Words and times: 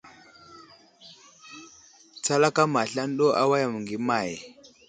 Tsakala 2.21 2.47
may 2.73 2.83
aslane 2.83 3.13
ɗu 3.17 3.25
awayam 3.41 3.71
məŋgay 3.73 3.99
əmay! 4.01 4.31